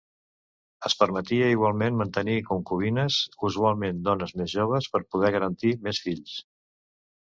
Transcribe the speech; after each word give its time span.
Es 0.87 0.95
permetia 1.01 1.49
igualment 1.55 1.99
mantenir 1.99 2.39
concubines, 2.49 3.21
usualment 3.51 4.03
dones 4.11 4.37
més 4.43 4.59
joves 4.59 4.93
per 4.97 5.07
poder 5.15 5.35
garantir 5.41 5.79
més 5.89 6.07
fills. 6.09 6.39